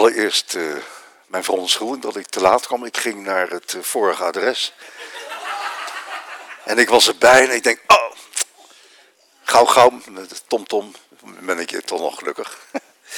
[0.00, 0.76] allereerst uh,
[1.26, 2.84] mijn verontschuldiging dat ik te laat kwam.
[2.84, 4.72] Ik ging naar het uh, vorige adres.
[6.64, 8.16] en ik was erbij en ik denk, oh,
[9.42, 10.94] gauw, gauw, met TomTom
[11.40, 12.58] ben ik toch nog gelukkig.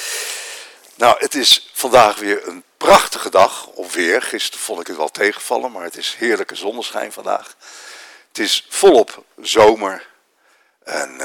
[1.03, 4.23] nou, het is vandaag weer een prachtige dag, of weer.
[4.23, 7.57] Gisteren vond ik het wel tegenvallen, maar het is heerlijke zonneschijn vandaag.
[8.29, 10.09] Het is volop zomer.
[10.85, 11.21] En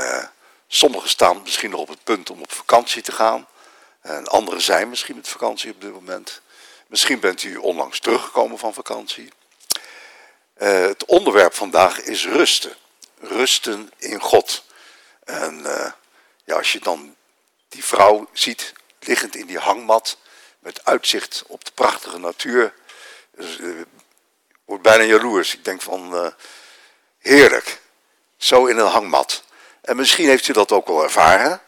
[0.68, 3.48] sommigen staan misschien nog op het punt om op vakantie te gaan.
[4.08, 6.42] En anderen zijn misschien met vakantie op dit moment.
[6.88, 9.30] Misschien bent u onlangs teruggekomen van vakantie.
[10.58, 12.76] Uh, het onderwerp vandaag is rusten.
[13.20, 14.64] Rusten in God.
[15.24, 15.92] En uh,
[16.44, 17.16] ja, als je dan
[17.70, 20.18] die vrouw ziet liggend in die hangmat
[20.60, 22.74] met uitzicht op de prachtige natuur,
[23.32, 23.82] dus, uh,
[24.66, 25.54] wordt bijna jaloers.
[25.54, 26.34] Ik denk van
[27.20, 27.82] heerlijk,
[28.38, 29.44] zo in een hangmat.
[29.82, 31.62] En misschien heeft u dat ook wel ervaren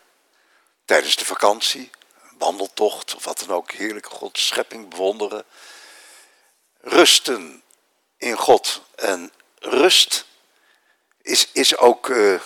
[0.86, 1.90] tijdens de vakantie
[2.40, 5.44] wandeltocht of wat dan ook, heerlijke Gods schepping bewonderen.
[6.82, 7.64] Rusten
[8.18, 8.82] in God.
[8.96, 10.26] En rust
[11.22, 12.42] is, is ook uh,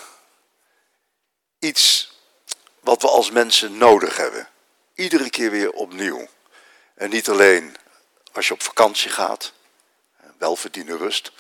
[1.59, 2.11] iets
[2.79, 4.49] wat we als mensen nodig hebben.
[4.93, 6.27] Iedere keer weer opnieuw.
[6.95, 7.75] En niet alleen
[8.31, 9.53] als je op vakantie gaat,
[10.37, 11.31] welverdiende rust,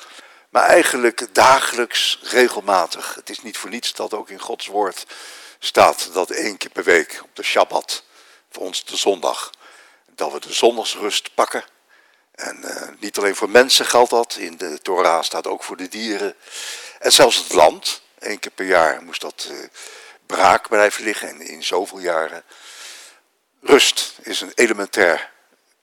[0.49, 3.15] maar eigenlijk dagelijks, regelmatig.
[3.15, 5.05] Het is niet voor niets dat ook in Gods woord
[5.59, 8.03] staat dat één keer per week op de Shabbat
[8.53, 9.51] voor ons de zondag.
[10.15, 11.63] Dat we de zondagsrust pakken.
[12.31, 15.87] En uh, niet alleen voor mensen geldt dat, in de Torah staat ook voor de
[15.87, 16.35] dieren.
[16.99, 19.67] En zelfs het land, één keer per jaar moest dat uh,
[20.25, 22.43] braak blijven liggen en in zoveel jaren.
[23.61, 25.31] Rust is een elementair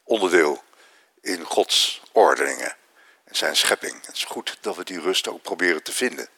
[0.04, 0.62] onderdeel
[1.20, 2.76] in Gods ordeningen
[3.24, 4.06] en zijn schepping.
[4.06, 6.28] Het is goed dat we die rust ook proberen te vinden.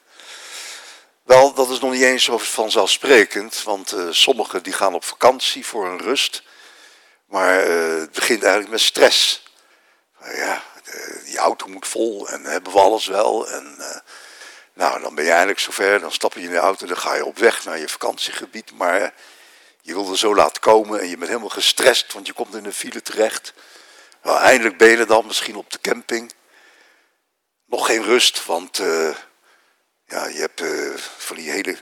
[1.72, 6.00] Is nog niet eens zo vanzelfsprekend, want uh, sommigen die gaan op vakantie voor een
[6.00, 6.42] rust,
[7.26, 9.42] maar uh, het begint eigenlijk met stress.
[10.22, 13.48] Uh, ja, de, die auto moet vol en hebben we alles wel.
[13.48, 13.76] En
[14.72, 17.24] nou, dan ben je eigenlijk zover, dan stap je in de auto, dan ga je
[17.24, 19.14] op weg naar je vakantiegebied, maar
[19.80, 22.64] je wil er zo laat komen en je bent helemaal gestrest, want je komt in
[22.64, 23.52] een file terecht.
[24.22, 26.32] Nou, eindelijk ben je dan, misschien op de camping.
[27.66, 28.80] Nog geen rust, want
[30.12, 31.76] ja, je hebt uh, van die hele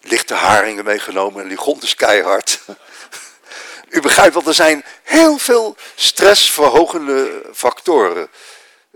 [0.00, 2.60] lichte haringen meegenomen en die grond is keihard.
[3.88, 8.28] U begrijpt wel, er zijn heel veel stressverhogende factoren,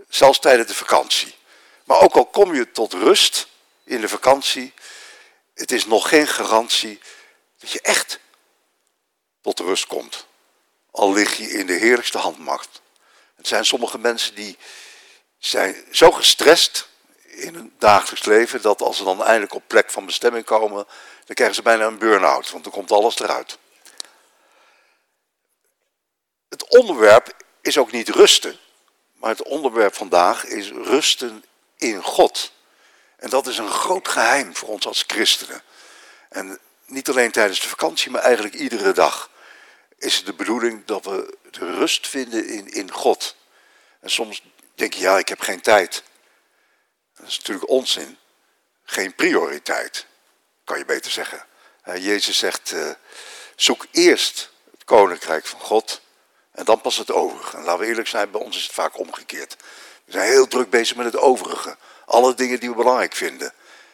[0.09, 1.35] zelfs tijdens de vakantie.
[1.83, 3.47] Maar ook al kom je tot rust
[3.83, 4.73] in de vakantie,
[5.53, 6.99] het is nog geen garantie
[7.57, 8.19] dat je echt
[9.41, 10.25] tot rust komt.
[10.91, 12.81] Al lig je in de heerlijkste handmacht.
[13.35, 14.57] Het zijn sommige mensen die
[15.37, 16.88] zijn zo gestrest
[17.39, 20.85] in hun dagelijks leven, dat als ze dan eindelijk op plek van bestemming komen,
[21.25, 23.57] dan krijgen ze bijna een burn-out, want dan komt alles eruit.
[26.49, 28.59] Het onderwerp is ook niet rusten,
[29.13, 31.43] maar het onderwerp vandaag is rusten
[31.77, 32.51] in God.
[33.15, 35.61] En dat is een groot geheim voor ons als christenen.
[36.29, 39.29] En niet alleen tijdens de vakantie, maar eigenlijk iedere dag
[39.97, 43.35] is het de bedoeling dat we de rust vinden in, in God.
[43.99, 44.43] En soms
[44.75, 46.03] denk je, ja, ik heb geen tijd.
[47.19, 48.17] Dat is natuurlijk onzin.
[48.83, 50.05] Geen prioriteit,
[50.63, 51.45] kan je beter zeggen.
[51.83, 52.89] Jezus zegt, uh,
[53.55, 56.01] zoek eerst het koninkrijk van God
[56.51, 57.57] en dan pas het overige.
[57.57, 59.55] En laten we eerlijk zijn, bij ons is het vaak omgekeerd.
[60.05, 61.77] We zijn heel druk bezig met het overige.
[62.05, 63.53] Alle dingen die we belangrijk vinden.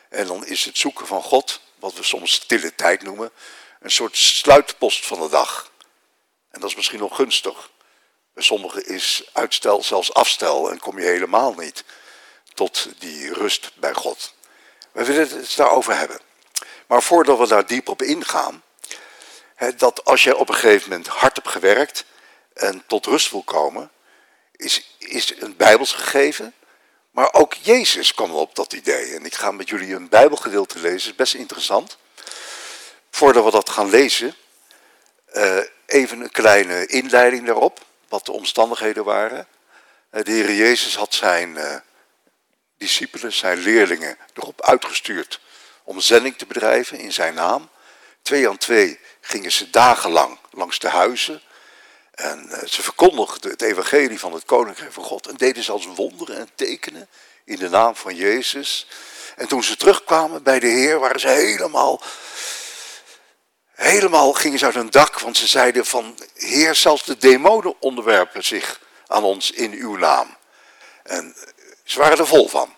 [0.10, 3.32] En dan is het zoeken van God, wat we soms stille tijd noemen,
[3.80, 5.72] een soort sluitpost van de dag.
[6.52, 7.70] En dat is misschien nog gunstig.
[8.34, 11.84] Bij sommigen is uitstel zelfs afstel en kom je helemaal niet
[12.56, 14.34] tot die rust bij God.
[14.92, 16.20] We willen het daarover hebben.
[16.88, 18.64] Maar voordat we daar diep op ingaan,
[19.78, 22.06] dat als je op een gegeven moment hard hebt gewerkt
[22.54, 23.92] en tot rust wil komen,
[24.56, 26.54] is, is een Bijbels gegeven.
[27.12, 29.16] Maar ook Jezus kwam op dat idee.
[29.16, 31.98] En ik ga met jullie een Bijbelgedeelte lezen, is best interessant.
[33.12, 34.36] Voordat we dat gaan lezen,
[35.34, 39.48] uh, even een kleine inleiding daarop, wat de omstandigheden waren.
[40.12, 41.76] Uh, de Heer Jezus had zijn uh,
[42.78, 45.40] discipelen, zijn leerlingen, erop uitgestuurd
[45.84, 47.70] om zending te bedrijven in zijn naam.
[48.22, 51.42] Twee aan twee gingen ze dagenlang langs de huizen
[52.16, 56.38] en uh, ze verkondigden het evangelie van het koninkrijk van God en deden zelfs wonderen
[56.38, 57.08] en tekenen
[57.46, 58.88] in de naam van Jezus.
[59.36, 62.02] En toen ze terugkwamen bij de Heer waren ze helemaal,
[63.72, 68.44] helemaal gingen ze uit hun dak, want ze zeiden van Heer, zelfs de demonen onderwerpen
[68.44, 70.38] zich aan ons in uw naam.
[71.04, 71.36] En
[71.86, 72.76] ze waren er vol van.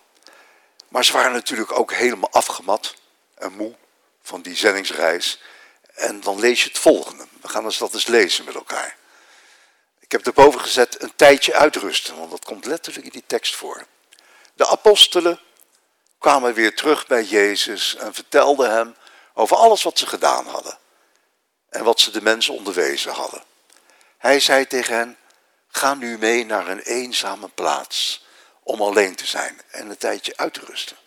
[0.88, 2.96] Maar ze waren natuurlijk ook helemaal afgemat
[3.36, 3.76] en moe
[4.22, 5.40] van die zendingsreis.
[5.94, 7.28] En dan lees je het volgende.
[7.42, 8.96] We gaan eens dat eens lezen met elkaar.
[10.00, 13.86] Ik heb erboven gezet een tijdje uitrusten, want dat komt letterlijk in die tekst voor.
[14.54, 15.40] De apostelen
[16.20, 18.96] kwamen weer terug bij Jezus en vertelden hem
[19.34, 20.78] over alles wat ze gedaan hadden
[21.70, 23.44] en wat ze de mensen onderwezen hadden.
[24.18, 25.18] Hij zei tegen hen,
[25.68, 28.26] ga nu mee naar een eenzame plaats
[28.68, 30.98] om alleen te zijn en een tijdje uit te rusten.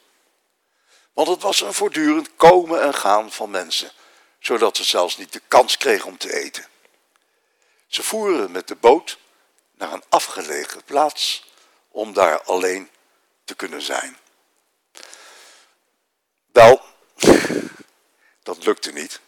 [1.12, 3.93] Want het was een voortdurend komen en gaan van mensen,
[4.39, 6.67] zodat ze zelfs niet de kans kregen om te eten.
[7.87, 9.19] Ze voeren met de boot
[9.73, 11.51] naar een afgelegen plaats
[11.89, 12.91] om daar alleen
[13.45, 14.17] te kunnen zijn.
[16.53, 16.83] Wel,
[18.43, 19.21] dat lukte niet.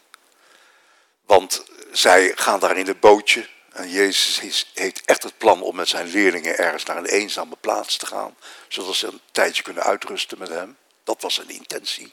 [1.26, 3.48] Want zij gaan daar in het bootje.
[3.72, 4.40] En Jezus
[4.74, 8.36] heeft echt het plan om met zijn leerlingen ergens naar een eenzame plaats te gaan.
[8.68, 10.76] Zodat ze een tijdje kunnen uitrusten met hem.
[11.04, 12.12] Dat was zijn intentie.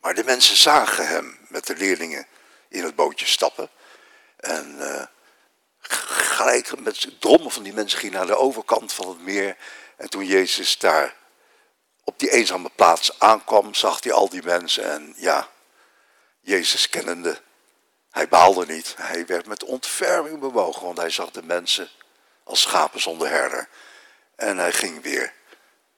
[0.00, 2.26] Maar de mensen zagen hem met de leerlingen
[2.68, 3.68] in het bootje stappen.
[4.36, 5.02] En uh,
[5.80, 9.56] gelijk met drommen van die mensen ging naar de overkant van het meer.
[9.96, 11.14] En toen Jezus daar
[12.04, 14.84] op die eenzame plaats aankwam, zag hij al die mensen.
[14.84, 15.48] En ja,
[16.40, 17.40] Jezus kennende,
[18.16, 18.94] hij baalde niet.
[18.96, 21.88] Hij werd met ontferming bewogen, want hij zag de mensen
[22.44, 23.68] als schapen zonder herder.
[24.36, 25.32] En hij ging weer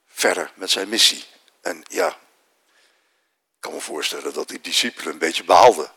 [0.06, 1.24] verder met zijn missie.
[1.60, 5.90] En ja, ik kan me voorstellen dat die discipelen een beetje baalden.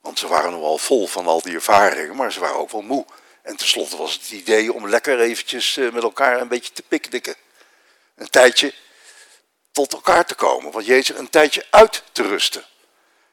[0.00, 3.06] Want ze waren nogal vol van al die ervaringen, maar ze waren ook wel moe.
[3.42, 7.34] En tenslotte was het idee om lekker eventjes eh, met elkaar een beetje te picknicken.
[8.14, 8.74] Een tijdje
[9.72, 10.72] tot elkaar te komen.
[10.72, 12.64] Want Jezus een tijdje uit te rusten.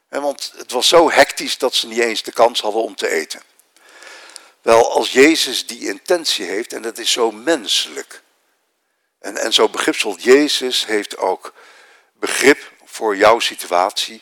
[0.09, 3.41] Want het was zo hectisch dat ze niet eens de kans hadden om te eten.
[4.61, 8.21] Wel, als Jezus die intentie heeft, en dat is zo menselijk.
[9.19, 11.53] En, en zo begripsvol, Jezus heeft ook
[12.13, 14.21] begrip voor jouw situatie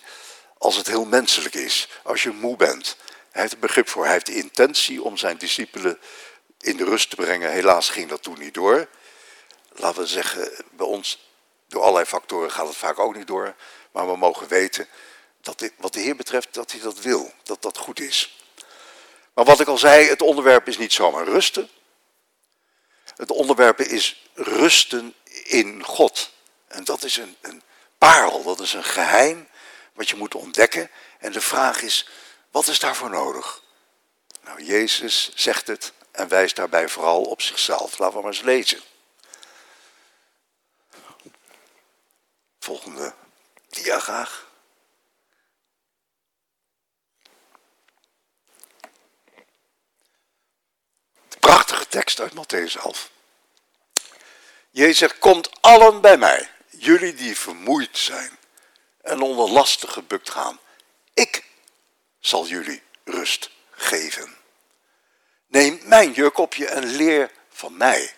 [0.57, 1.87] als het heel menselijk is.
[2.03, 2.97] Als je moe bent.
[3.31, 4.03] Hij heeft begrip voor.
[4.03, 5.99] Hij heeft de intentie om zijn discipelen
[6.59, 7.51] in de rust te brengen.
[7.51, 8.87] Helaas ging dat toen niet door.
[9.69, 11.29] Laten we zeggen, bij ons,
[11.67, 13.55] door allerlei factoren gaat het vaak ook niet door.
[13.91, 14.87] Maar we mogen weten
[15.55, 17.31] dat wat de Heer betreft, dat hij dat wil.
[17.43, 18.37] Dat dat goed is.
[19.33, 21.69] Maar wat ik al zei, het onderwerp is niet zomaar rusten.
[23.15, 25.13] Het onderwerp is rusten
[25.43, 26.31] in God.
[26.67, 27.61] En dat is een, een
[27.97, 29.47] parel, dat is een geheim
[29.93, 30.89] wat je moet ontdekken.
[31.19, 32.09] En de vraag is,
[32.51, 33.61] wat is daarvoor nodig?
[34.43, 37.97] Nou, Jezus zegt het en wijst daarbij vooral op zichzelf.
[37.97, 38.81] Laten we maar eens lezen.
[42.59, 43.13] Volgende
[43.69, 44.47] dia graag.
[51.27, 53.11] De prachtige tekst uit Matthäus 11.
[54.69, 58.37] Jezus zegt, komt allen bij mij, jullie die vermoeid zijn
[59.01, 60.59] en onder lasten gebukt gaan.
[61.13, 61.43] Ik
[62.19, 64.35] zal jullie rust geven.
[65.47, 68.15] Neem mijn juk op je en leer van mij.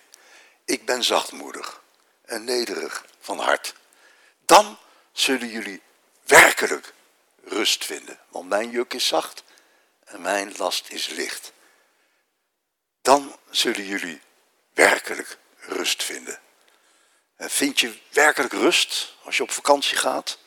[0.66, 1.82] Ik ben zachtmoedig
[2.26, 3.74] en nederig van hart.
[4.46, 4.78] Dan
[5.12, 5.82] zullen jullie
[6.26, 6.94] werkelijk
[7.44, 8.20] rust vinden.
[8.30, 9.44] Want mijn juk is zacht
[10.06, 11.52] en mijn last is licht.
[13.10, 14.22] Dan zullen jullie
[14.74, 16.40] werkelijk rust vinden.
[17.36, 20.38] En vind je werkelijk rust als je op vakantie gaat?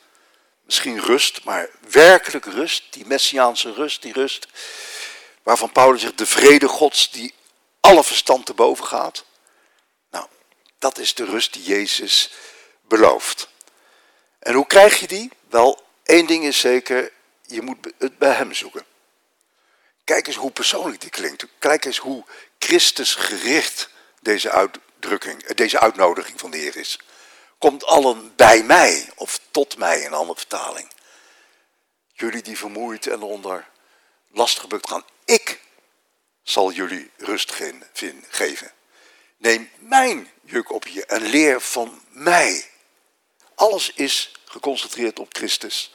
[0.63, 4.47] misschien rust, maar werkelijk rust, die messiaanse rust, die rust
[5.41, 7.33] waarvan Paulus zegt de vrede gods die
[7.79, 9.25] alle verstand te boven gaat.
[10.11, 10.25] Nou,
[10.79, 12.31] dat is de rust die Jezus
[12.87, 13.49] belooft.
[14.39, 15.31] En hoe krijg je die?
[15.49, 17.11] Wel, één ding is zeker,
[17.45, 18.85] je moet het bij hem zoeken.
[20.03, 21.45] Kijk eens hoe persoonlijk die klinkt.
[21.59, 22.23] Kijk eens hoe
[22.59, 23.89] Christus gericht
[24.21, 26.99] deze uitdrukking, deze uitnodiging van de Heer is
[27.63, 30.91] komt allen bij mij, of tot mij in een andere vertaling.
[32.13, 33.69] Jullie die vermoeid en onder
[34.31, 35.61] last gebukt gaan, ik
[36.41, 37.51] zal jullie rust
[38.29, 38.71] geven.
[39.37, 42.69] Neem mijn juk op je en leer van mij.
[43.55, 45.93] Alles is geconcentreerd op Christus.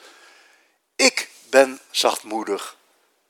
[0.95, 2.77] Ik ben zachtmoedig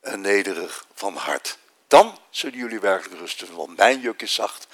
[0.02, 1.58] en nederig van hart.
[1.88, 4.68] Dan zullen jullie werkelijk rusten, want mijn juk is zacht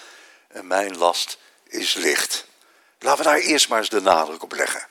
[0.47, 2.45] en mijn last is licht.
[2.99, 4.87] Laten we daar eerst maar eens de nadruk op leggen.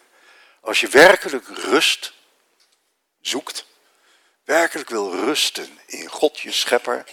[0.61, 2.13] Als je werkelijk rust
[3.21, 3.67] zoekt,
[4.45, 7.05] werkelijk wil rusten in God je schepper,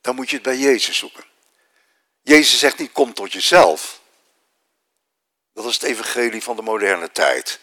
[0.00, 1.24] dan moet je het bij Jezus zoeken.
[2.22, 4.00] Jezus zegt niet kom tot jezelf.
[5.52, 7.60] Dat is het evangelie van de moderne tijd.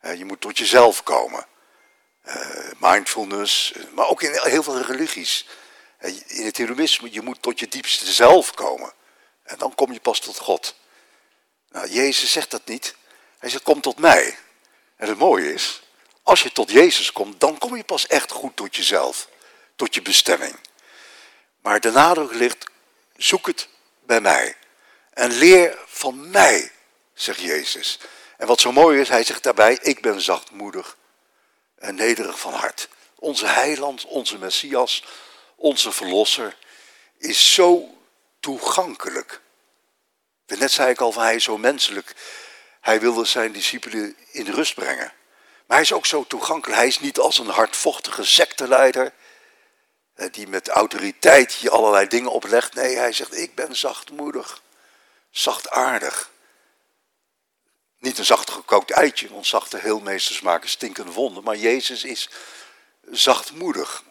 [0.00, 1.46] Je moet tot jezelf komen.
[2.22, 5.46] Eh, mindfulness, maar ook in heel veel religies.
[6.26, 8.92] In het Hindoeïsme, je moet tot je diepste zelf komen.
[9.42, 10.74] En dan kom je pas tot God.
[11.70, 12.94] Nou, Jezus zegt dat niet.
[13.38, 14.38] Hij zegt, kom tot mij.
[14.96, 15.82] En het mooie is,
[16.22, 19.28] als je tot Jezus komt, dan kom je pas echt goed tot jezelf.
[19.76, 20.56] Tot je bestemming.
[21.60, 22.64] Maar de nadruk ligt,
[23.16, 23.68] zoek het
[24.00, 24.56] bij mij.
[25.12, 26.72] En leer van mij,
[27.14, 27.98] zegt Jezus.
[28.36, 30.96] En wat zo mooi is, hij zegt daarbij, ik ben zachtmoedig
[31.82, 32.88] en nederig van hart.
[33.14, 35.04] Onze heiland, onze Messias,
[35.56, 36.56] onze Verlosser
[37.18, 37.98] is zo
[38.40, 39.40] toegankelijk.
[40.46, 42.14] Net zei ik al van hij is zo menselijk.
[42.80, 45.12] Hij wilde zijn discipelen in rust brengen.
[45.66, 46.78] Maar hij is ook zo toegankelijk.
[46.78, 49.12] Hij is niet als een hardvochtige secteleider
[50.30, 52.74] die met autoriteit je allerlei dingen oplegt.
[52.74, 54.62] Nee, hij zegt ik ben zachtmoedig,
[55.30, 56.30] zachtaardig.
[58.02, 61.44] Niet een zacht gekookt eitje, want zachte heelmeesters maken stinkende wonden.
[61.44, 62.28] Maar Jezus is
[63.10, 64.02] zachtmoedig,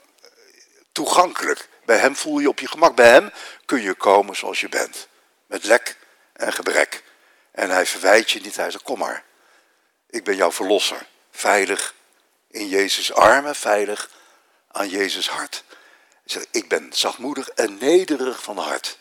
[0.92, 1.70] toegankelijk.
[1.86, 2.96] Bij hem voel je op je gemak.
[2.96, 3.32] Bij hem
[3.66, 5.08] kun je komen zoals je bent.
[5.46, 5.98] Met lek
[6.34, 7.04] en gebrek.
[7.52, 8.56] En hij verwijt je niet.
[8.56, 9.24] Hij zegt, kom maar.
[10.10, 11.08] Ik ben jouw verlosser.
[11.32, 11.94] Veilig
[12.48, 14.10] in Jezus' armen, veilig
[14.68, 15.64] aan Jezus' hart.
[15.68, 18.98] Hij zegt, ik ben zachtmoedig en nederig van hart.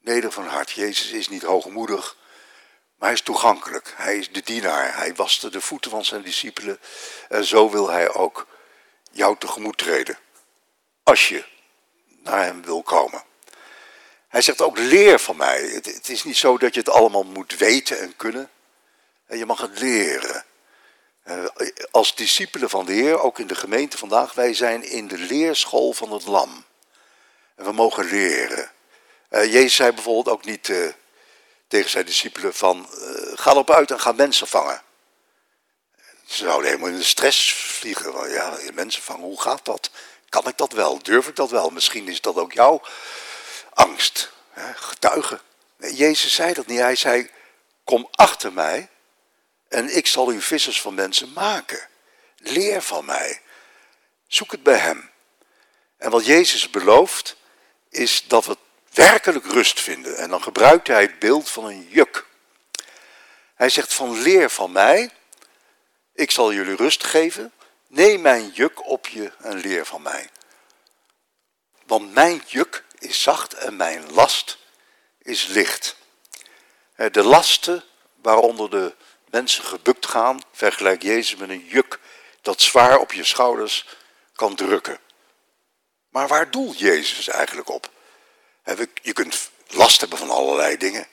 [0.00, 0.70] Nederig van hart.
[0.70, 2.16] Jezus is niet hoogmoedig,
[2.96, 3.94] maar hij is toegankelijk.
[3.96, 4.96] Hij is de dienaar.
[4.96, 6.80] Hij waste de voeten van zijn discipelen.
[7.28, 8.46] En zo wil hij ook
[9.10, 10.18] jou tegemoet treden.
[11.02, 11.44] Als je
[12.22, 13.22] naar hem wil komen.
[14.28, 15.62] Hij zegt ook leer van mij.
[15.62, 18.50] Het, is niet zo dat je het allemaal moet weten en kunnen.
[19.26, 20.44] En je mag het leren.
[21.22, 21.44] Eh,
[21.90, 25.92] als discipelen van de Heer, ook in de gemeente vandaag, wij zijn in de leerschool
[25.92, 26.64] van het lam.
[27.56, 28.70] En we mogen leren.
[29.30, 30.92] Uh, Jezus zei bijvoorbeeld ook niet uh,
[31.74, 32.88] tegen zijn discipelen van,
[33.34, 34.82] ga erop uit en ga mensen vangen.
[36.26, 38.30] Ze zouden helemaal in de stress vliegen.
[38.30, 39.90] Ja, mensen vangen, hoe gaat dat?
[40.28, 41.02] Kan ik dat wel?
[41.02, 41.70] Durf ik dat wel?
[41.70, 42.82] Misschien is dat ook jouw
[43.72, 44.32] angst.
[44.74, 45.40] Getuigen.
[45.76, 46.78] Jezus zei dat niet.
[46.78, 47.30] Hij zei,
[47.84, 48.88] kom achter mij
[49.68, 51.88] en ik zal u vissers van mensen maken.
[52.36, 53.40] Leer van mij.
[54.26, 55.10] Zoek het bij hem.
[55.96, 57.36] En wat Jezus belooft,
[57.88, 58.56] is dat we
[58.94, 60.16] werkelijk rust vinden.
[60.16, 62.26] En dan gebruikt hij het beeld van een juk.
[63.54, 65.10] Hij zegt van leer van mij,
[66.14, 67.52] ik zal jullie rust geven.
[67.86, 70.28] Neem mijn juk op je en leer van mij.
[71.86, 74.58] Want mijn juk is zacht en mijn last
[75.18, 75.96] is licht.
[76.94, 77.84] De lasten
[78.22, 78.94] waaronder de
[79.30, 81.98] mensen gebukt gaan, vergelijk Jezus met een juk
[82.42, 83.86] dat zwaar op je schouders
[84.34, 84.98] kan drukken.
[86.08, 87.90] Maar waar doelt Jezus eigenlijk op?
[89.02, 91.06] Je kunt last hebben van allerlei dingen.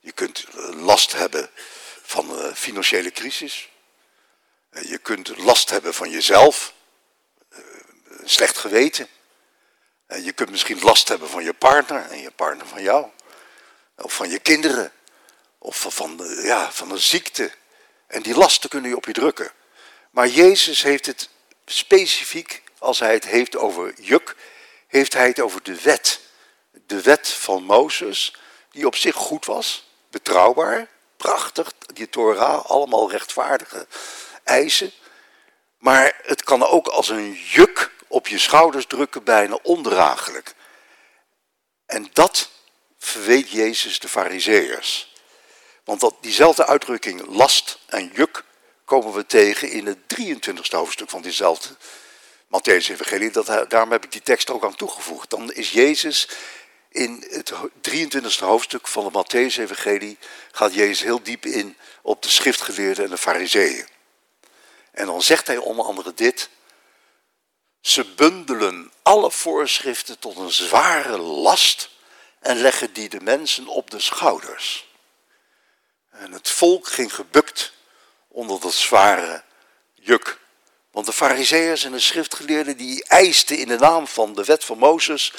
[0.00, 1.50] Je kunt last hebben
[2.02, 3.68] van een financiële crisis.
[4.70, 6.72] Je kunt last hebben van jezelf.
[8.24, 9.08] Slecht geweten.
[10.06, 13.06] Je kunt misschien last hebben van je partner en je partner van jou.
[13.96, 14.92] Of van je kinderen.
[15.58, 17.50] Of van, ja, van een ziekte.
[18.06, 19.52] En die lasten kunnen je op je drukken.
[20.10, 21.28] Maar Jezus heeft het
[21.66, 24.36] specifiek, als hij het heeft over juk,
[24.86, 26.20] heeft hij het over de wet.
[26.86, 28.36] De wet van Mozes,
[28.70, 33.86] die op zich goed was, betrouwbaar, prachtig, die Torah, allemaal rechtvaardige
[34.44, 34.92] eisen.
[35.78, 40.54] Maar het kan ook als een juk op je schouders drukken, bijna ondraaglijk.
[41.86, 42.50] En dat
[42.98, 45.14] verweet Jezus de Fariseërs.
[45.84, 48.44] Want dat, diezelfde uitdrukking last en juk
[48.84, 51.68] komen we tegen in het 23e hoofdstuk van diezelfde
[52.46, 53.30] Matthäus-evangelie.
[53.68, 55.30] Daarom heb ik die tekst ook aan toegevoegd.
[55.30, 56.28] Dan is Jezus
[56.88, 57.52] in het
[57.90, 60.18] 23e hoofdstuk van de Matthäus-evangelie,
[60.52, 63.86] gaat Jezus heel diep in op de schriftgeleerden en de fariseeën.
[64.90, 66.48] En dan zegt hij onder andere dit,
[67.80, 71.90] ze bundelen alle voorschriften tot een zware last
[72.40, 74.86] en leggen die de mensen op de schouders.
[76.10, 77.72] En het volk ging gebukt
[78.28, 79.42] onder dat zware
[79.94, 80.38] juk.
[80.90, 84.78] Want de fariseeërs en de schriftgeleerden die eisten in de naam van de wet van
[84.78, 85.32] Mozes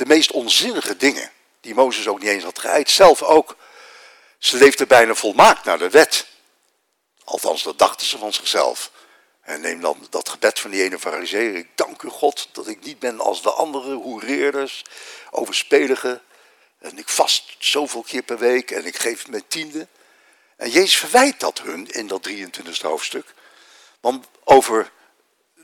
[0.00, 1.30] de meest onzinnige dingen.
[1.60, 2.94] Die Mozes ook niet eens had geëist.
[2.94, 3.56] Zelf ook.
[4.38, 6.26] Ze leefden bijna volmaakt naar de wet.
[7.24, 8.90] Althans, dat dachten ze van zichzelf.
[9.40, 11.54] En neem dan dat gebed van die ene fariseer.
[11.54, 14.84] Ik dank u God dat ik niet ben als de andere hoereerders,
[15.30, 16.22] overspeligen.
[16.78, 19.86] En ik vast zoveel keer per week en ik geef mijn tiende.
[20.56, 23.34] En Jezus verwijt dat hun in dat 23e hoofdstuk.
[24.00, 24.90] Want over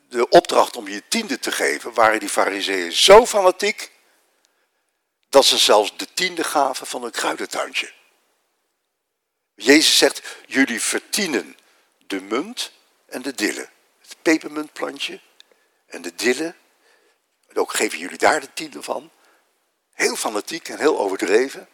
[0.08, 3.94] de opdracht om je tiende te geven, waren die fariseeën zo fanatiek,
[5.28, 7.92] dat ze zelfs de tiende gaven van een kruidentuintje.
[9.54, 11.56] Jezus zegt, jullie vertienen
[12.06, 12.72] de munt
[13.06, 13.68] en de dille.
[14.00, 15.20] Het pepermuntplantje
[15.86, 16.54] en de dille.
[17.48, 19.10] En ook geven jullie daar de tiende van.
[19.92, 21.68] Heel fanatiek en heel overdreven.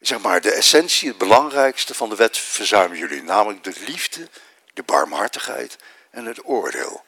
[0.00, 3.22] Zeg maar, de essentie, het belangrijkste van de wet verzuimen jullie.
[3.22, 4.28] Namelijk de liefde,
[4.74, 5.76] de barmhartigheid
[6.10, 7.04] en het oordeel.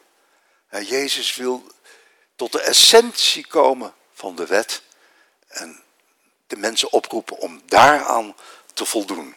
[0.67, 1.71] En Jezus wil
[2.35, 4.81] tot de essentie komen van de wet
[5.55, 5.83] en
[6.47, 8.35] de mensen oproepen om daaraan
[8.73, 9.35] te voldoen.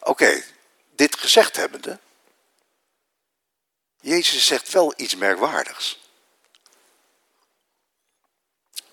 [0.00, 0.44] Oké,
[0.90, 1.98] dit gezegd hebbende,
[4.00, 5.98] Jezus zegt wel iets merkwaardigs.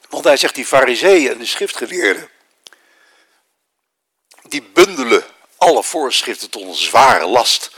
[0.10, 2.30] Want hij zegt die fariseeën en de schriftgeleerden,
[4.42, 5.26] die bundelen
[5.58, 7.72] alle voorschriften tot een zware last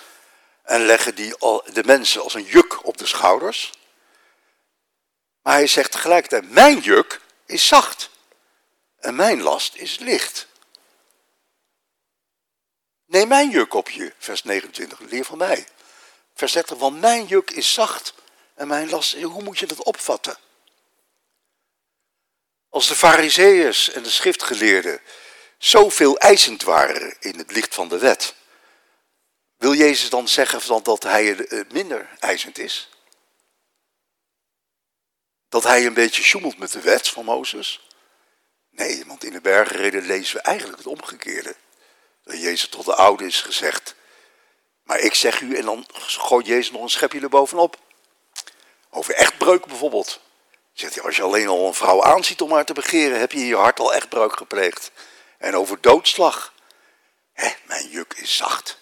[0.63, 1.38] en leggen die
[1.74, 3.71] de mensen als een juk op de schouders.
[5.41, 8.09] Maar hij zegt tegelijkertijd, mijn juk is zacht
[9.00, 10.48] en mijn last is licht.
[13.06, 15.68] Neem mijn juk op je, vers 29, leer van mij.
[16.34, 18.13] Vers 30, want mijn juk is zacht
[18.53, 20.38] en mijn last, hoe moet je dat opvatten?
[22.70, 25.01] Als de fariseeërs en de schriftgeleerden
[25.58, 28.36] zoveel eisend waren in het licht van de wet,
[29.58, 32.89] wil Jezus dan zeggen dat hij minder eisend is?
[35.50, 37.88] Dat hij een beetje sjoemelt met de wet van Mozes?
[38.70, 41.56] Nee, want in de bergreden lezen we eigenlijk het omgekeerde.
[42.24, 43.96] Dat Jezus tot de oude is gezegd.
[44.84, 47.78] Maar ik zeg u, en dan gooit Jezus nog een schepje erbovenop.
[48.90, 50.20] Over echtbreuk bijvoorbeeld.
[50.74, 53.40] Zegt hij, als je alleen al een vrouw aanziet om haar te begeren, heb je
[53.40, 54.92] in je hart al echtbreuk gepleegd.
[55.38, 56.54] En over doodslag.
[57.34, 58.80] Hé, mijn juk is zacht.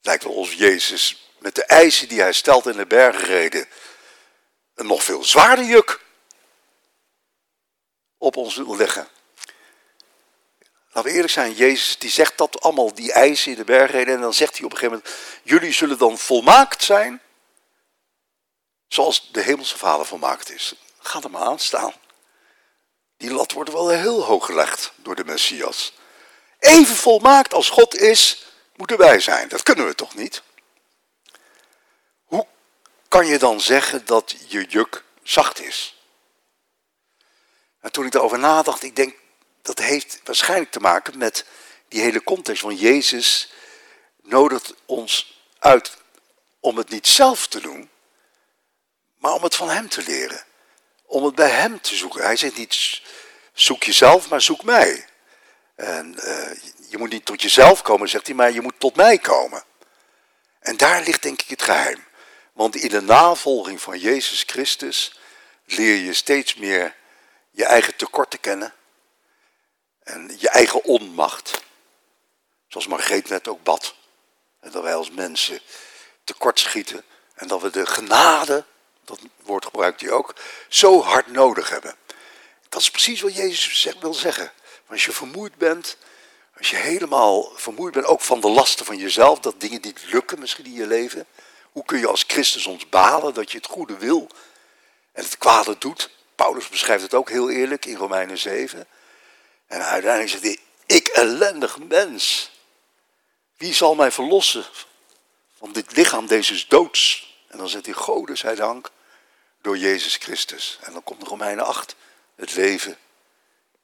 [0.00, 3.68] Lijkt wel of Jezus met de eisen die hij stelt in de bergreden
[4.74, 6.00] een nog veel zwaarder juk
[8.24, 9.08] op ons leggen.
[10.92, 14.14] Laten we eerlijk zijn, Jezus die zegt dat allemaal, die eisen in de bergreden.
[14.14, 17.20] En dan zegt hij op een gegeven moment, jullie zullen dan volmaakt zijn.
[18.88, 20.74] Zoals de hemelse vader volmaakt is.
[20.98, 21.92] Ga er maar aan staan.
[23.16, 25.92] Die lat wordt wel heel hoog gelegd door de Messias.
[26.58, 29.48] Even volmaakt als God is, moeten wij zijn.
[29.48, 30.42] Dat kunnen we toch niet?
[32.24, 32.46] Hoe
[33.08, 35.93] kan je dan zeggen dat je juk zacht is?
[37.84, 39.14] En toen ik daarover nadacht, ik denk,
[39.62, 41.44] dat heeft waarschijnlijk te maken met
[41.88, 43.52] die hele context van Jezus
[44.22, 45.96] nodigt ons uit
[46.60, 47.90] om het niet zelf te doen,
[49.18, 50.44] maar om het van Hem te leren.
[51.06, 52.22] Om het bij Hem te zoeken.
[52.22, 53.02] Hij zegt niet
[53.52, 55.06] zoek jezelf, maar zoek mij.
[55.74, 56.50] En uh,
[56.88, 59.64] je moet niet tot jezelf komen, zegt hij, maar je moet tot mij komen.
[60.60, 62.04] En daar ligt denk ik het geheim.
[62.52, 65.18] Want in de navolging van Jezus Christus
[65.64, 66.94] leer je steeds meer
[67.54, 68.74] je eigen tekorten kennen
[70.02, 71.62] en je eigen onmacht.
[72.68, 73.94] Zoals Margreet net ook bad.
[74.60, 75.60] En dat wij als mensen
[76.24, 78.64] tekortschieten en dat we de genade,
[79.04, 80.34] dat woord gebruikt hij ook,
[80.68, 81.96] zo hard nodig hebben.
[82.68, 84.52] Dat is precies wat Jezus wil zeggen.
[84.86, 85.96] Als je vermoeid bent,
[86.58, 90.38] als je helemaal vermoeid bent, ook van de lasten van jezelf, dat dingen niet lukken
[90.38, 91.26] misschien in je leven.
[91.72, 94.28] Hoe kun je als Christus ons balen dat je het goede wil
[95.12, 96.10] en het kwade doet?
[96.34, 98.86] Paulus beschrijft het ook heel eerlijk in Romeinen 7.
[99.66, 102.50] En uiteindelijk zegt hij, ik ellendig mens.
[103.56, 104.64] Wie zal mij verlossen
[105.58, 107.32] van dit lichaam deze doods?
[107.48, 108.90] En dan zegt hij, Gode zij dank,
[109.62, 110.78] door Jezus Christus.
[110.80, 111.96] En dan komt Romeinen 8,
[112.36, 112.98] het leven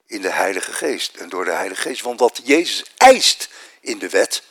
[0.05, 1.15] in de Heilige Geest.
[1.15, 2.01] En door de Heilige Geest.
[2.01, 4.43] Want wat Jezus eist in de wet,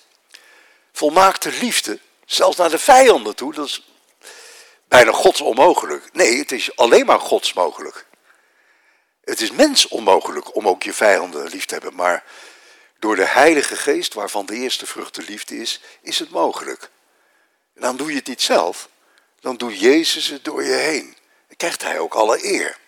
[0.92, 3.89] volmaakte liefde, zelfs naar de vijanden toe, dat is
[4.90, 6.09] bijna gods onmogelijk.
[6.12, 8.07] Nee, het is alleen maar gods mogelijk.
[9.24, 12.24] Het is mens onmogelijk om ook je vijanden lief te hebben, maar
[12.98, 16.90] door de Heilige Geest, waarvan de eerste vrucht de liefde is, is het mogelijk.
[17.74, 18.88] En dan doe je het niet zelf,
[19.40, 21.16] dan doet Jezus het door je heen.
[21.46, 22.79] Dan krijgt hij ook alle eer.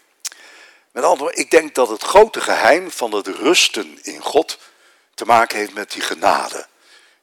[0.91, 4.59] Met andere woorden, ik denk dat het grote geheim van het rusten in God
[5.15, 6.67] te maken heeft met die genade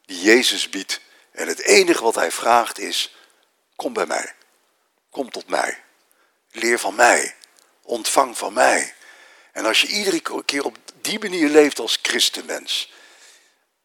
[0.06, 1.00] die Jezus biedt.
[1.32, 3.14] En het enige wat hij vraagt is,
[3.76, 4.34] kom bij mij,
[5.10, 5.82] kom tot mij,
[6.50, 7.34] leer van mij,
[7.82, 8.94] ontvang van mij.
[9.52, 12.92] En als je iedere keer op die manier leeft als christenmens,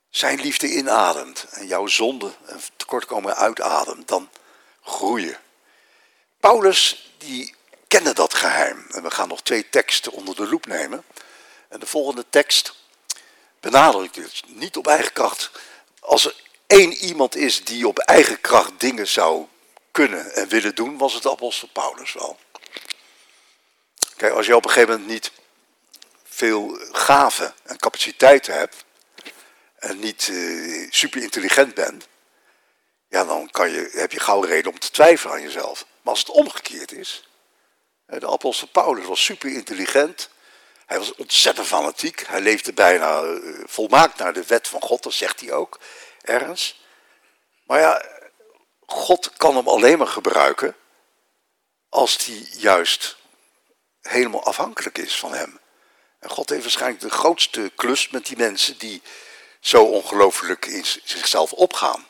[0.10, 4.30] zijn liefde inademt en jouw zonde en tekortkomen uitademt, dan
[4.84, 5.38] groeien.
[6.40, 7.56] Paulus die
[7.88, 8.86] kende dat geheim.
[8.92, 11.04] En we gaan nog twee teksten onder de loep nemen.
[11.70, 12.76] En de volgende tekst
[13.60, 15.52] benadrukt dus niet op eigen kracht.
[16.00, 16.36] Als er
[16.68, 19.46] één iemand is die op eigen kracht dingen zou
[19.96, 22.40] kunnen en willen doen, was het apostel Paulus wel.
[24.16, 25.32] Kijk, als je op een gegeven moment niet
[26.24, 28.86] veel gaven en capaciteiten hebt
[29.76, 32.08] en niet uh, super intelligent bent,
[33.10, 35.86] ja, dan kan je, heb je gauw reden om te twijfelen aan jezelf.
[36.02, 37.30] Maar als het omgekeerd is,
[38.06, 40.30] de apostel Paulus was super intelligent,
[40.86, 45.14] hij was ontzettend fanatiek, hij leefde bijna uh, volmaakt naar de wet van God, dat
[45.14, 45.80] zegt hij ook
[46.22, 46.84] ergens.
[47.64, 48.15] Maar ja,
[48.86, 50.76] God kan hem alleen maar gebruiken
[51.90, 53.18] als hij juist
[54.02, 55.60] helemaal afhankelijk is van hem.
[56.20, 59.02] En God heeft waarschijnlijk de grootste klus met die mensen die
[59.60, 62.08] zo ongelooflijk in zichzelf opgaan.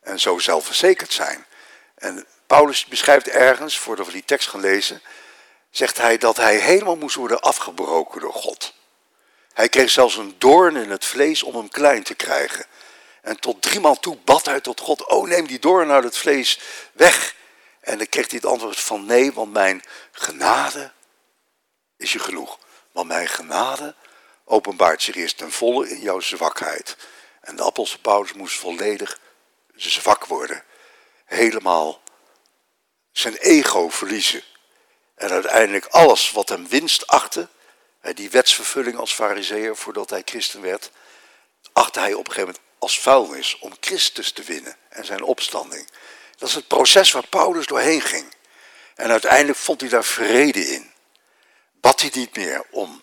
[0.00, 1.46] En zo zelfverzekerd zijn.
[1.94, 5.02] En Paulus beschrijft ergens, voordat we die tekst gaan lezen,
[5.70, 8.74] zegt hij dat hij helemaal moest worden afgebroken door God.
[9.52, 12.66] Hij kreeg zelfs een doorn in het vlees om hem klein te krijgen.
[13.22, 16.58] En tot driemaal toe bad hij tot God, oh neem die doorn uit het vlees
[16.92, 17.34] weg.
[17.80, 19.82] En dan kreeg hij het antwoord van nee, want mijn
[20.12, 20.92] genade
[21.96, 22.58] is je genoeg.
[22.92, 23.94] Want mijn genade
[24.44, 26.96] openbaart zich eerst ten volle in jouw zwakheid.
[27.40, 29.18] En de apostel Paulus moest volledig
[29.74, 30.64] zwak worden.
[31.24, 32.02] Helemaal
[33.12, 34.42] zijn ego verliezen.
[35.14, 37.48] En uiteindelijk alles wat hem winst achtte,
[38.14, 40.90] die wetsvervulling als fariseer voordat hij christen werd,
[41.72, 45.88] achtte hij op een gegeven moment als vuilnis om Christus te winnen en zijn opstanding.
[46.36, 48.34] Dat is het proces waar Paulus doorheen ging.
[48.94, 50.92] En uiteindelijk vond hij daar vrede in.
[51.80, 53.02] Bad hij niet meer om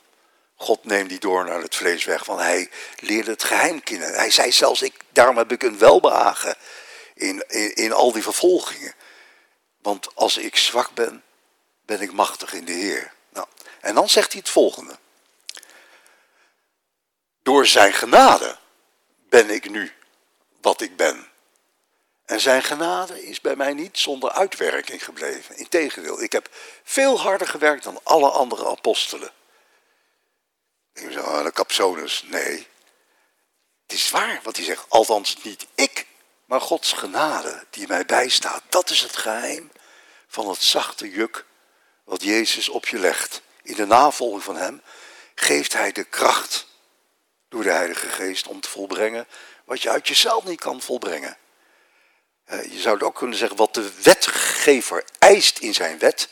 [0.56, 4.13] God neemt die door naar het vlees weg, want hij leerde het geheim kennen.
[4.13, 6.56] Hij zei zelfs, ik, daarom heb ik een welbehagen
[7.13, 8.94] in, in, in al die vervolgingen.
[9.82, 11.24] Want als ik zwak ben,
[11.86, 13.13] ben ik machtig in de Heer.
[13.30, 13.48] Nou,
[13.82, 14.98] en dan zegt hij het volgende.
[17.44, 18.59] Door zijn genade
[19.30, 19.92] ben ik nu
[20.62, 21.28] wat ik ben.
[22.26, 25.58] En zijn genade is bij mij niet zonder uitwerking gebleven.
[25.58, 26.50] Integendeel, ik heb
[26.84, 29.32] veel harder gewerkt dan alle andere apostelen.
[30.94, 32.24] Ik zeg, oh, de capsonus.
[32.28, 32.68] Nee.
[33.84, 34.86] Het is waar wat hij zegt.
[34.88, 36.06] Althans niet ik,
[36.46, 38.63] maar Gods genade die mij bijstaat.
[38.70, 39.72] Dat is het geheim
[40.28, 41.46] van het zachte juk
[42.04, 43.42] wat Jezus op je legt.
[43.63, 44.82] In de navolging van hem
[45.36, 46.68] geeft hij de kracht
[47.50, 49.28] door de Heilige Geest om te volbrengen
[49.66, 51.38] wat je uit jezelf niet kan volbrengen.
[52.46, 56.30] Eh, je zou ook kunnen zeggen, wat de wetgever eist in zijn wet,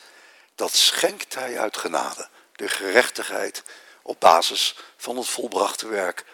[0.54, 2.28] dat schenkt hij uit genade.
[2.52, 3.62] De gerechtigheid
[4.02, 6.24] op basis van het volbrachte werk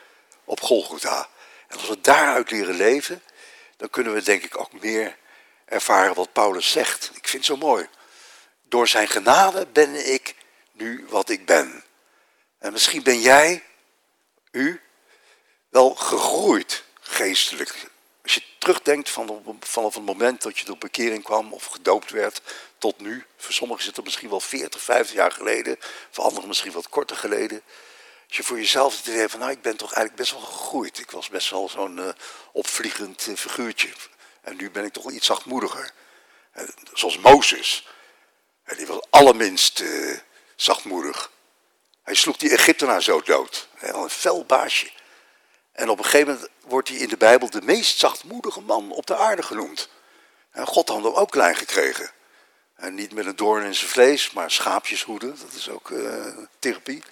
[0.44, 1.28] op Golgotha.
[1.68, 3.22] En als we daaruit leren leven,
[3.76, 5.16] dan kunnen we denk ik ook meer
[5.64, 7.10] ervaren wat Paulus zegt.
[7.14, 7.88] Ik vind het zo mooi.
[8.62, 10.34] Door zijn genade ben ik
[10.72, 11.84] nu wat ik ben.
[12.58, 13.64] En misschien ben jij,
[14.54, 14.80] u,
[15.68, 17.90] wel gegroeid geestelijk.
[18.22, 22.40] Als je terugdenkt van, vanaf het moment dat je door bekering kwam of gedoopt werd
[22.78, 23.24] tot nu.
[23.36, 25.76] Voor sommigen zit het misschien wel 40, 50 jaar geleden.
[26.10, 27.62] Voor anderen misschien wat korter geleden.
[28.26, 30.98] Als je voor jezelf het idee van nou ik ben toch eigenlijk best wel gegroeid.
[30.98, 32.08] Ik was best wel zo'n uh,
[32.52, 33.88] opvliegend uh, figuurtje.
[34.40, 35.92] En nu ben ik toch iets zachtmoediger.
[36.56, 37.88] Uh, zoals Mozes.
[38.76, 39.82] die was allerminst
[40.56, 41.30] zachtmoedig.
[42.04, 43.68] Hij sloeg die Egyptenaar zo dood.
[43.78, 44.90] Een fel baasje.
[45.72, 49.06] En op een gegeven moment wordt hij in de Bijbel de meest zachtmoedige man op
[49.06, 49.88] de aarde genoemd.
[50.50, 52.10] En God had hem ook klein gekregen.
[52.74, 55.36] En niet met een doorn in zijn vlees, maar schaapjes hoeden.
[55.40, 57.02] Dat is ook uh, therapie.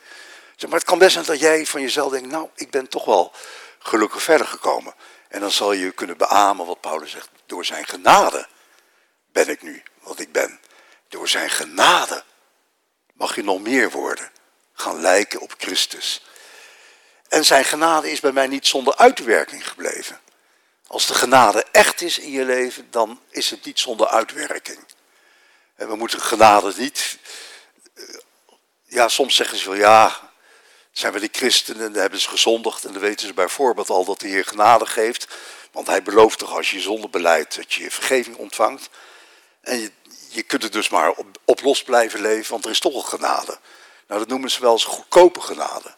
[0.68, 3.32] Maar het kan best zijn dat jij van jezelf denkt, nou, ik ben toch wel
[3.78, 4.94] gelukkig verder gekomen.
[5.28, 7.28] En dan zal je kunnen beamen wat Paulus zegt.
[7.46, 8.46] Door zijn genade
[9.32, 10.60] ben ik nu wat ik ben.
[11.08, 12.24] Door zijn genade
[13.14, 14.30] mag je nog meer worden.
[14.82, 16.22] Gaan lijken op Christus.
[17.28, 20.20] En zijn genade is bij mij niet zonder uitwerking gebleven.
[20.86, 24.78] Als de genade echt is in je leven, dan is het niet zonder uitwerking.
[25.74, 27.18] En we moeten genade niet.
[27.94, 28.04] Eh,
[28.84, 30.30] ja, soms zeggen ze wel ja.
[30.92, 34.20] Zijn we die christenen, dan hebben ze gezondigd en dan weten ze bijvoorbeeld al dat
[34.20, 35.26] de Heer genade geeft.
[35.72, 38.88] Want hij belooft toch als je zonde beleidt dat je vergeving ontvangt.
[39.60, 39.90] En je,
[40.28, 43.18] je kunt er dus maar op, op los blijven leven, want er is toch een
[43.18, 43.58] genade.
[44.12, 45.88] Nou, dat noemen ze wel eens goedkope genade.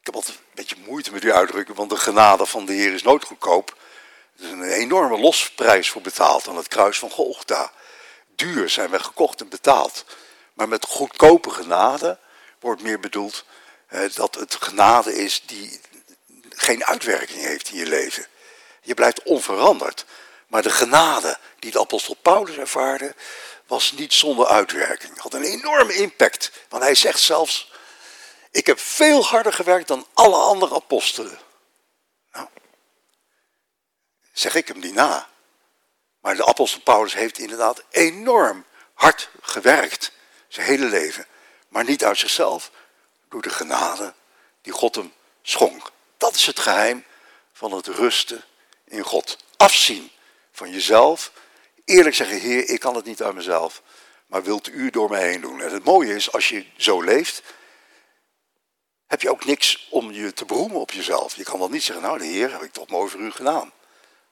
[0.00, 2.92] Ik heb altijd een beetje moeite met die uitdrukking, want de genade van de Heer
[2.92, 3.76] is nooit goedkoop.
[4.36, 7.72] Er is een enorme losprijs voor betaald aan het kruis van Golgotha.
[8.34, 10.04] Duur zijn we gekocht en betaald.
[10.52, 12.18] Maar met goedkope genade
[12.60, 13.44] wordt meer bedoeld
[14.14, 15.80] dat het genade is die
[16.48, 18.26] geen uitwerking heeft in je leven.
[18.82, 20.04] Je blijft onveranderd.
[20.46, 23.14] Maar de genade die de apostel Paulus ervaarde,
[23.66, 25.18] was niet zonder uitwerking.
[25.18, 26.52] Had een enorme impact.
[26.68, 27.72] Want hij zegt zelfs,
[28.50, 31.38] ik heb veel harder gewerkt dan alle andere apostelen.
[32.32, 32.48] Nou,
[34.32, 35.28] zeg ik hem niet na.
[36.20, 40.12] Maar de apostel Paulus heeft inderdaad enorm hard gewerkt.
[40.48, 41.26] Zijn hele leven.
[41.68, 42.70] Maar niet uit zichzelf.
[43.28, 44.14] Door de genade
[44.62, 45.90] die God hem schonk.
[46.16, 47.04] Dat is het geheim
[47.52, 48.44] van het rusten
[48.84, 49.38] in God.
[49.56, 50.10] Afzien
[50.52, 51.32] van jezelf.
[51.84, 53.82] Eerlijk zeggen, Heer, ik kan het niet uit mezelf.
[54.26, 55.60] Maar wilt u door mij heen doen.
[55.60, 57.42] En het mooie is, als je zo leeft,
[59.06, 61.36] heb je ook niks om je te beroemen op jezelf.
[61.36, 63.72] Je kan wel niet zeggen, nou de Heer heb ik toch mooi voor u gedaan.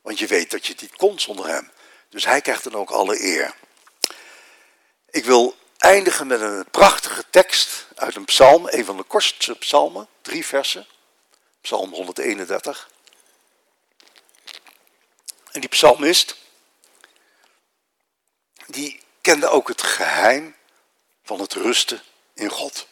[0.00, 1.70] Want je weet dat je het niet kon zonder hem.
[2.08, 3.54] Dus hij krijgt dan ook alle eer.
[5.10, 10.08] Ik wil eindigen met een prachtige tekst uit een psalm, een van de kortste psalmen,
[10.22, 10.86] drie versen.
[11.60, 12.90] Psalm 131.
[15.50, 16.36] En die psalmist,
[18.72, 20.56] die kende ook het geheim
[21.22, 22.02] van het rusten
[22.34, 22.86] in God.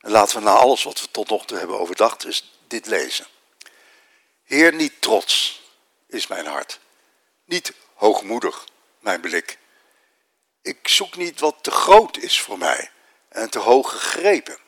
[0.00, 3.26] En laten we na alles wat we tot nog toe hebben overdacht, eens dit lezen.
[4.44, 5.62] Heer, niet trots
[6.06, 6.80] is mijn hart,
[7.44, 8.66] niet hoogmoedig
[8.98, 9.58] mijn blik.
[10.62, 12.90] Ik zoek niet wat te groot is voor mij
[13.28, 14.58] en te hoog gegrepen.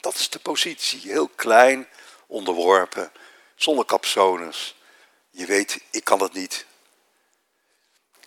[0.00, 1.88] Dat is de positie, heel klein,
[2.26, 3.12] onderworpen,
[3.54, 4.74] zonder capsones.
[5.30, 6.66] Je weet, ik kan het niet.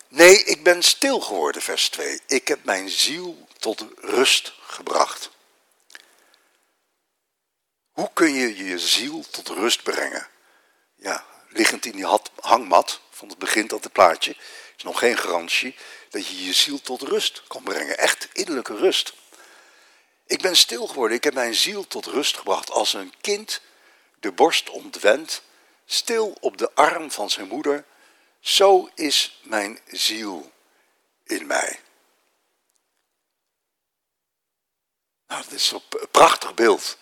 [0.09, 2.19] Nee, ik ben stil geworden, vers 2.
[2.27, 5.29] Ik heb mijn ziel tot rust gebracht.
[7.91, 10.27] Hoe kun je je ziel tot rust brengen?
[10.95, 14.35] Ja, liggend in die hangmat van het begin tot het plaatje
[14.77, 15.75] is nog geen garantie
[16.09, 17.97] dat je je ziel tot rust kan brengen.
[17.97, 19.13] Echt innerlijke rust.
[20.25, 21.17] Ik ben stil geworden.
[21.17, 23.61] Ik heb mijn ziel tot rust gebracht als een kind
[24.19, 25.41] de borst ontwendt,
[25.85, 27.85] stil op de arm van zijn moeder.
[28.39, 30.51] Zo is mijn ziel
[31.23, 31.79] in mij.
[35.27, 36.97] Nou, dat is een prachtig beeld.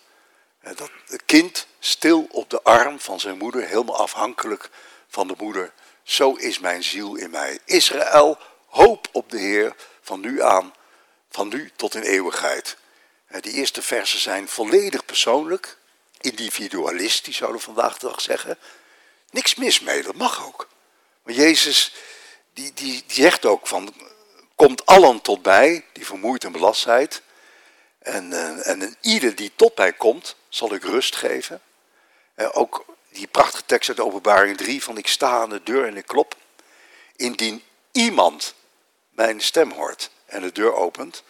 [0.60, 0.90] Dat
[1.26, 4.70] kind stil op de arm van zijn moeder, helemaal afhankelijk
[5.08, 5.72] van de moeder.
[6.02, 7.58] Zo is mijn ziel in mij.
[7.64, 10.74] Israël, hoop op de Heer van nu aan,
[11.30, 12.76] van nu tot in eeuwigheid.
[13.40, 15.78] Die eerste versen zijn volledig persoonlijk,
[16.20, 18.58] individualistisch zouden we vandaag de dag zeggen.
[19.30, 20.68] Niks mis mee, dat mag ook.
[21.28, 21.94] Maar Jezus,
[22.52, 23.94] die, die, zegt ook van,
[24.54, 26.86] komt allen tot mij, die vermoeid en belast.
[27.98, 31.60] En, uh, en ieder die tot mij komt, zal ik rust geven.
[32.36, 35.86] Uh, ook die prachtige tekst uit de openbaring 3 van ik sta aan de deur
[35.86, 36.36] en ik klop.
[37.16, 37.62] Indien
[37.92, 38.54] iemand
[39.10, 41.22] mijn stem hoort en de deur opent,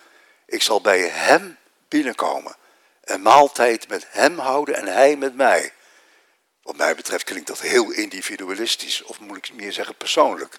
[0.46, 1.58] ik zal bij hem
[1.88, 2.56] binnenkomen.
[3.04, 5.72] Een maaltijd met hem houden en hij met mij.
[6.68, 10.58] Wat mij betreft klinkt dat heel individualistisch, of moet ik meer zeggen persoonlijk.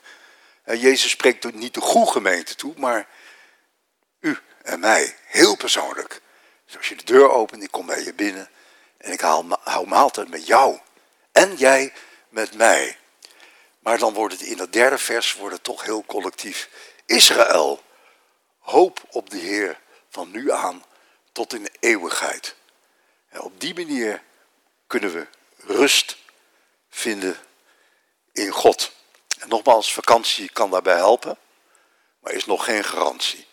[0.65, 3.07] Uh, Jezus spreekt niet de goede gemeente toe, maar
[4.19, 6.21] u en mij, heel persoonlijk.
[6.65, 8.49] Dus als je de deur opent, ik kom bij je binnen
[8.97, 10.79] en ik haal, hou maaltijd met jou.
[11.31, 11.93] En jij
[12.29, 12.97] met mij.
[13.79, 16.69] Maar dan wordt het in dat derde vers wordt het toch heel collectief.
[17.05, 17.83] Israël,
[18.59, 20.83] hoop op de Heer van nu aan
[21.31, 22.55] tot in de eeuwigheid.
[23.37, 24.23] Op die manier
[24.87, 25.27] kunnen we
[25.65, 26.17] rust
[26.89, 27.37] vinden
[28.31, 28.91] in God.
[29.39, 31.37] En nogmaals, vakantie kan daarbij helpen,
[32.19, 33.47] maar is nog geen garantie.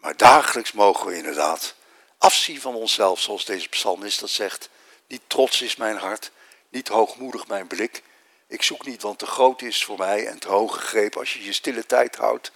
[0.00, 1.74] Maar dagelijks mogen we inderdaad
[2.18, 4.68] afzien van onszelf, zoals deze psalmist dat zegt.
[5.06, 6.30] Niet trots is mijn hart,
[6.68, 8.02] niet hoogmoedig mijn blik.
[8.48, 11.20] Ik zoek niet, want te groot is voor mij en te hoog gegrepen.
[11.20, 12.52] Als je je stille tijd houdt,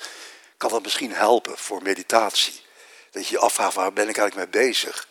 [0.57, 2.61] kan dat misschien helpen voor meditatie.
[3.11, 5.09] Dat je je afvraagt, waar ben ik eigenlijk mee bezig?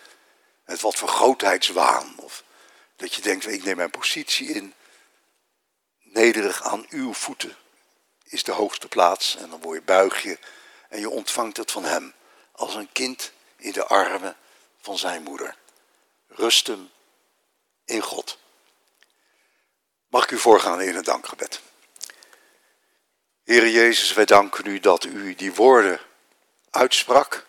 [0.65, 2.13] Met wat voor grootheidswaan?
[2.17, 2.43] Of
[2.99, 4.73] dat je denkt, ik neem mijn positie in.
[6.01, 7.55] Nederig aan uw voeten
[8.23, 9.35] is de hoogste plaats.
[9.35, 10.39] En dan word je buig je
[10.89, 12.13] en je ontvangt het van hem.
[12.51, 14.35] Als een kind in de armen
[14.81, 15.55] van zijn moeder.
[16.27, 16.89] Rust hem
[17.85, 18.37] in God.
[20.07, 21.61] Mag ik u voorgaan in een dankgebed?
[23.43, 25.99] Heere Jezus, wij danken u dat u die woorden
[26.69, 27.45] uitsprak.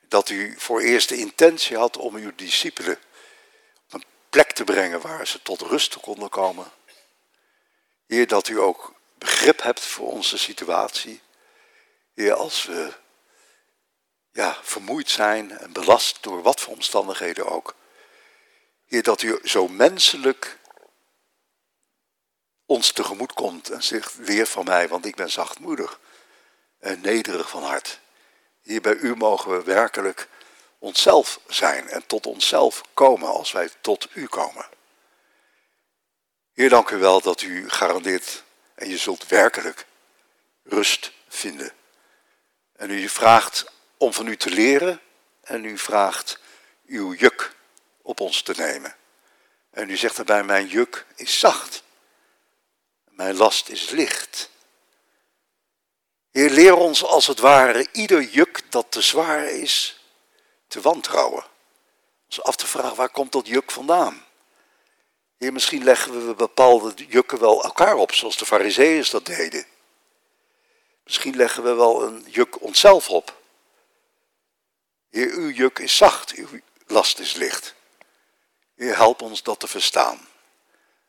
[0.00, 2.98] Dat u voor eerst de intentie had om uw discipelen
[4.30, 6.70] plek te brengen waar ze tot rust konden komen.
[8.06, 11.22] Heer, dat u ook begrip hebt voor onze situatie.
[12.14, 12.92] Heer, als we
[14.32, 17.74] ja, vermoeid zijn en belast door wat voor omstandigheden ook.
[18.86, 20.58] Heer, dat u zo menselijk
[22.66, 26.00] ons tegemoet komt en zegt, leer van mij, want ik ben zachtmoedig
[26.78, 28.00] en nederig van hart.
[28.62, 30.28] Hier bij u mogen we werkelijk
[30.78, 34.66] onszelf zijn en tot onszelf komen als wij tot u komen.
[36.52, 38.42] Heer, dank u wel dat u garandeert
[38.74, 39.86] en je zult werkelijk
[40.64, 41.72] rust vinden.
[42.76, 43.64] En u vraagt
[43.96, 45.00] om van u te leren
[45.40, 46.38] en u vraagt
[46.86, 47.54] uw juk
[48.02, 48.96] op ons te nemen.
[49.70, 51.82] En u zegt daarbij, mijn juk is zacht,
[53.04, 54.50] mijn last is licht.
[56.30, 59.97] Heer, leer ons als het ware ieder juk dat te zwaar is,
[60.68, 61.44] te wantrouwen.
[62.26, 64.26] Ons af te vragen, waar komt dat juk vandaan?
[65.36, 69.66] Heer, misschien leggen we bepaalde jukken wel elkaar op, zoals de fariseeërs dat deden.
[71.04, 73.36] Misschien leggen we wel een juk onszelf op.
[75.10, 76.48] Heer, uw juk is zacht, uw
[76.86, 77.74] last is licht.
[78.74, 80.28] Heer, help ons dat te verstaan.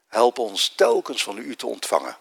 [0.07, 2.17] Help ons telkens van u te ontvangen.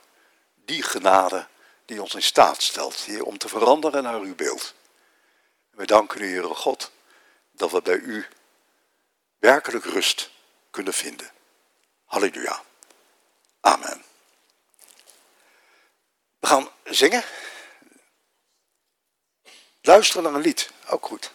[0.55, 1.47] Die genade
[1.85, 4.75] die ons in staat stelt, Heer, om te veranderen naar uw beeld.
[5.71, 6.91] We danken u, Heere God,
[7.59, 8.27] dat we bij u
[9.39, 10.31] werkelijk rust
[10.71, 11.31] kunnen vinden.
[12.05, 12.63] Halleluja.
[13.61, 14.05] Amen.
[16.39, 17.25] We gaan zingen.
[19.81, 21.31] Luisteren naar een lied, ook goed.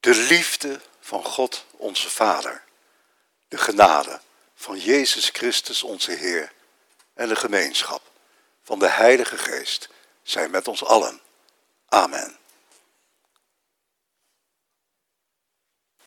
[0.00, 2.64] De liefde van God onze Vader,
[3.48, 4.20] de genade
[4.54, 6.52] van Jezus Christus onze Heer
[7.14, 8.02] en de gemeenschap
[8.62, 9.88] van de Heilige Geest
[10.22, 11.20] zijn met ons allen.
[11.88, 12.38] Amen.